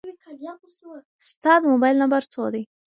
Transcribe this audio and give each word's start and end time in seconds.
ستا 1.29 1.53
د 1.59 1.63
موبایل 1.71 1.95
نمبر 2.01 2.21
څو 2.33 2.43
دی؟ 2.53 2.63